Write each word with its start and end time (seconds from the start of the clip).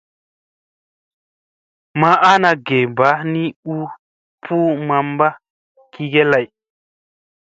Ma 1.99 2.11
ana 2.31 2.51
ge 2.65 2.77
mba 2.91 3.09
ni 3.31 3.43
u 3.75 3.77
puu 4.43 4.71
mamba 4.87 5.27
gige 5.93 6.23
lay. 6.31 6.45